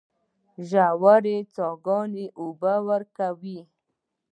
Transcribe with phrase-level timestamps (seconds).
[0.69, 3.59] ژورې څاګانې اوبه ورکوي.